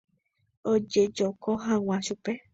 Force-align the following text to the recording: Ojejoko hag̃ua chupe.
Ojejoko 0.71 1.49
hag̃ua 1.65 1.97
chupe. 2.05 2.33